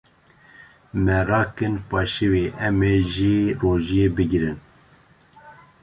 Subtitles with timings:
[1.03, 4.57] Me rakin paşîvê em ê jî rojiyê bigrin.